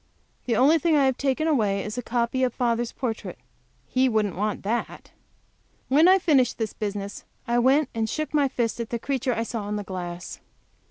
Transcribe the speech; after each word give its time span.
The 0.45 0.55
only 0.55 0.79
thing 0.79 0.95
I 0.95 1.05
have 1.05 1.15
taken 1.15 1.47
away 1.47 1.83
is 1.83 1.93
the 1.93 2.01
copy 2.01 2.41
of 2.41 2.55
father's 2.55 2.91
portrait. 2.91 3.37
He 3.85 4.09
won't 4.09 4.35
want 4.35 4.63
that! 4.63 5.11
When 5.89 6.07
I 6.07 6.13
had 6.13 6.23
finished 6.23 6.57
this 6.57 6.73
business 6.73 7.23
I 7.47 7.59
went 7.59 7.87
and 7.93 8.09
shook 8.09 8.33
my 8.33 8.47
fist 8.47 8.79
at 8.79 8.89
the 8.89 8.97
creature 8.97 9.35
I 9.35 9.43
saw 9.43 9.69
in 9.69 9.75
the 9.75 9.83
glass. 9.83 10.39